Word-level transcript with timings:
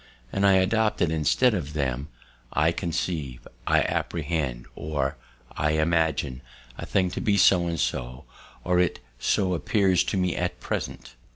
and 0.33 0.47
I 0.47 0.53
adopted, 0.53 1.11
instead 1.11 1.53
of 1.53 1.73
them, 1.73 2.07
I 2.51 2.71
conceive, 2.71 3.47
I 3.67 3.81
apprehend, 3.83 4.65
or 4.73 5.15
I 5.55 5.73
imagine 5.73 6.41
a 6.75 6.87
thing 6.87 7.11
to 7.11 7.21
be 7.21 7.37
so 7.37 7.67
or 7.67 7.77
so; 7.77 8.25
or 8.63 8.79
it 8.79 8.99
so 9.19 9.53
appears 9.53 10.03
to 10.05 10.17
me 10.17 10.35
at 10.35 10.59
present. 10.59 11.13